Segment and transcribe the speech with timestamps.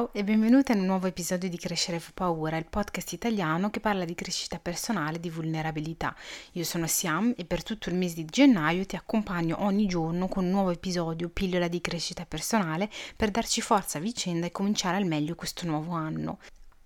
[0.00, 3.80] Ciao e benvenuta in un nuovo episodio di Crescere fa paura, il podcast italiano che
[3.80, 6.16] parla di crescita personale e di vulnerabilità.
[6.52, 10.44] Io sono Siam e per tutto il mese di gennaio ti accompagno ogni giorno con
[10.46, 15.04] un nuovo episodio, pillola di crescita personale, per darci forza a vicenda e cominciare al
[15.04, 16.38] meglio questo nuovo anno.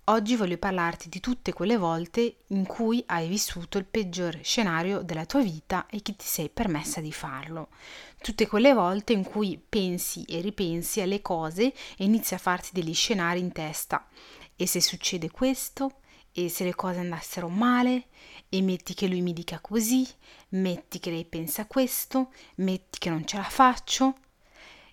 [0.07, 5.25] Oggi voglio parlarti di tutte quelle volte in cui hai vissuto il peggior scenario della
[5.25, 7.69] tua vita e che ti sei permessa di farlo.
[8.21, 12.93] Tutte quelle volte in cui pensi e ripensi alle cose e inizi a farti degli
[12.93, 14.07] scenari in testa.
[14.55, 16.01] E se succede questo?
[16.31, 18.05] E se le cose andassero male?
[18.47, 20.07] E metti che lui mi dica così?
[20.49, 22.31] Metti che lei pensa questo?
[22.57, 24.17] Metti che non ce la faccio?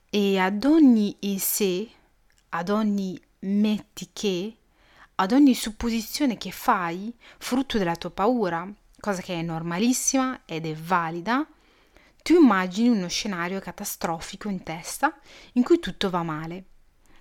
[0.08, 1.86] E ad ogni e se,
[2.48, 4.56] ad ogni metti che,
[5.22, 8.68] ad ogni supposizione che fai, frutto della tua paura,
[8.98, 11.46] cosa che è normalissima ed è valida,
[12.24, 15.16] tu immagini uno scenario catastrofico in testa
[15.52, 16.64] in cui tutto va male.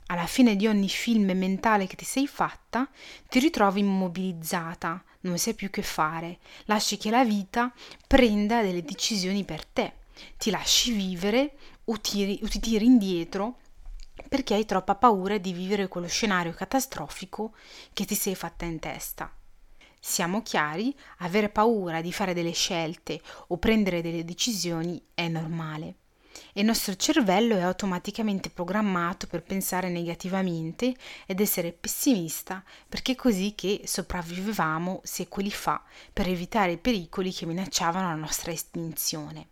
[0.08, 2.90] Alla fine di ogni film mentale che ti sei fatta,
[3.30, 7.72] ti ritrovi immobilizzata, non sai più che fare, lasci che la vita
[8.08, 9.94] prenda delle decisioni per te,
[10.40, 11.54] ti lasci vivere
[11.86, 13.60] o, tiri, o ti tiri indietro
[14.28, 17.54] perché hai troppa paura di vivere quello scenario catastrofico
[17.94, 19.34] che ti sei fatta in testa.
[20.00, 25.96] Siamo chiari, avere paura di fare delle scelte o prendere delle decisioni è normale
[26.54, 30.94] e il nostro cervello è automaticamente programmato per pensare negativamente
[31.26, 37.46] ed essere pessimista perché è così che sopravvivevamo secoli fa per evitare i pericoli che
[37.46, 39.48] minacciavano la nostra estinzione.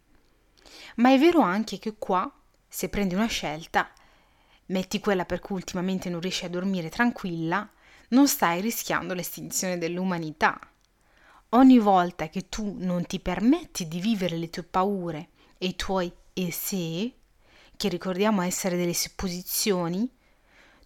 [0.95, 2.31] Ma è vero anche che qua,
[2.67, 3.91] se prendi una scelta,
[4.69, 7.69] metti quella per cui ultimamente non riesci a dormire tranquilla,
[8.09, 10.59] non stai rischiando l'estinzione dell'umanità.
[11.49, 16.11] Ogni volta che tu non ti permetti di vivere le tue paure e i tuoi
[16.33, 17.13] e se,
[17.75, 20.09] che ricordiamo essere delle supposizioni,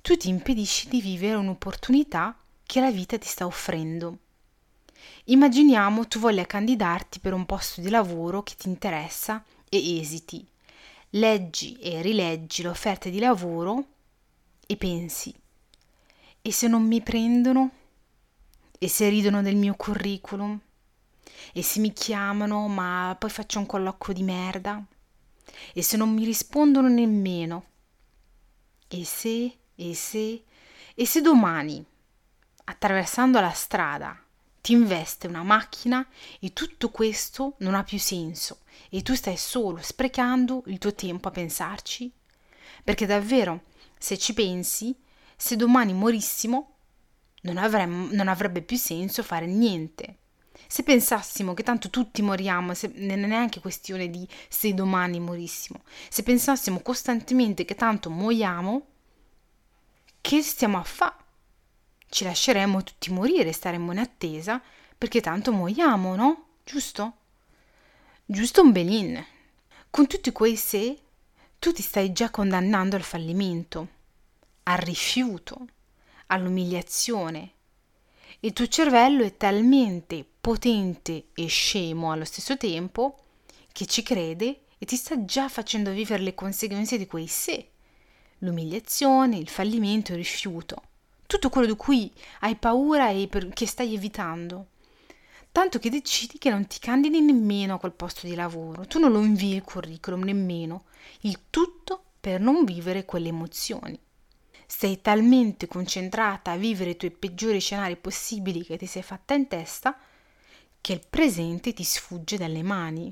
[0.01, 4.19] tu ti impedisci di vivere un'opportunità che la vita ti sta offrendo.
[5.25, 10.47] Immaginiamo tu voglia candidarti per un posto di lavoro che ti interessa e esiti
[11.15, 13.85] leggi e rileggi le offerte di lavoro
[14.65, 15.33] e pensi,
[16.41, 17.71] e se non mi prendono?
[18.79, 20.59] E se ridono del mio curriculum?
[21.53, 24.83] E se mi chiamano ma poi faccio un colloquio di merda?
[25.73, 27.65] E se non mi rispondono nemmeno?
[28.87, 30.43] E se, e se,
[30.95, 31.83] e se domani,
[32.65, 34.19] attraversando la strada,
[34.63, 36.07] ti investe una macchina
[36.39, 41.27] e tutto questo non ha più senso e tu stai solo sprecando il tuo tempo
[41.27, 42.09] a pensarci?
[42.81, 43.63] Perché davvero,
[43.97, 44.95] se ci pensi,
[45.35, 46.75] se domani morissimo,
[47.41, 50.19] non, avremmo, non avrebbe più senso fare niente.
[50.65, 55.81] Se pensassimo che tanto tutti moriamo, se, non è neanche questione di se domani morissimo,
[56.07, 58.85] se pensassimo costantemente che tanto muoiamo,
[60.21, 61.22] che stiamo a fare?
[62.13, 64.61] Ci lasceremmo tutti morire, staremmo in attesa,
[64.95, 66.45] perché tanto muoiamo, no?
[66.63, 67.13] Giusto?
[68.23, 69.25] Giusto un belin.
[69.89, 70.95] Con tutti quei se,
[71.57, 73.87] tu ti stai già condannando al fallimento,
[74.63, 75.67] al rifiuto,
[76.27, 77.51] all'umiliazione.
[78.41, 83.23] Il tuo cervello è talmente potente e scemo allo stesso tempo
[83.71, 87.69] che ci crede e ti sta già facendo vivere le conseguenze di quei se,
[88.39, 90.91] l'umiliazione, il fallimento, il rifiuto
[91.33, 94.67] tutto quello di cui hai paura e che stai evitando.
[95.51, 99.11] Tanto che decidi che non ti candidi nemmeno a quel posto di lavoro, tu non
[99.11, 100.85] lo invii il curriculum nemmeno,
[101.21, 103.99] il tutto per non vivere quelle emozioni.
[104.67, 109.47] Sei talmente concentrata a vivere i tuoi peggiori scenari possibili che ti sei fatta in
[109.47, 109.97] testa
[110.81, 113.11] che il presente ti sfugge dalle mani,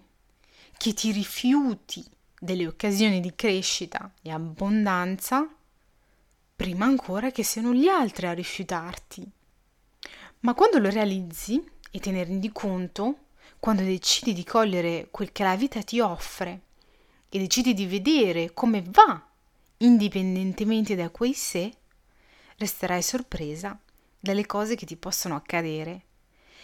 [0.78, 2.06] che ti rifiuti
[2.40, 5.48] delle occasioni di crescita e abbondanza
[6.62, 9.28] prima ancora che siano gli altri a rifiutarti.
[10.42, 13.30] Ma quando lo realizzi e te ne rendi conto,
[13.60, 16.62] quando decidi di cogliere quel che la vita ti offre
[17.30, 19.28] e decidi di vedere come va,
[19.78, 21.74] indipendentemente da quei sé,
[22.58, 23.76] resterai sorpresa
[24.20, 26.04] dalle cose che ti possono accadere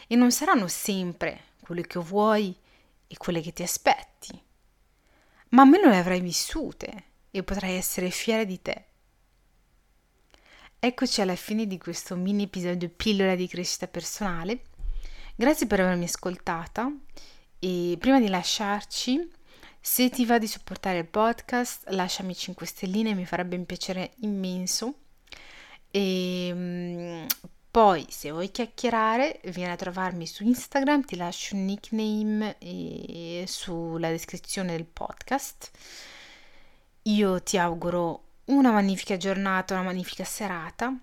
[0.06, 2.56] e non saranno sempre quelle che vuoi
[3.08, 4.40] e quelle che ti aspetti,
[5.50, 8.86] ma almeno le avrai vissute e potrai essere fiera di te.
[10.80, 14.62] Eccoci alla fine di questo mini episodio pillola di crescita personale.
[15.36, 16.92] Grazie per avermi ascoltata
[17.58, 19.28] e prima di lasciarci,
[19.82, 24.94] se ti va di supportare il podcast, lasciami 5 stelline, mi farebbe un piacere immenso.
[25.90, 27.26] E mm,
[27.72, 32.56] poi, se vuoi chiacchierare, vieni a trovarmi su Instagram, ti lascio un nickname
[33.48, 35.72] sulla descrizione del podcast.
[37.02, 40.94] Io ti auguro una magnifica giornata, una magnifica serata.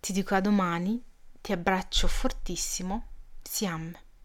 [0.00, 1.02] Ti dico a domani,
[1.40, 3.06] ti abbraccio fortissimo.
[3.42, 3.94] Siam.